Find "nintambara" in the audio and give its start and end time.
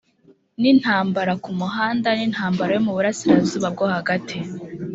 0.61-1.33, 2.17-2.69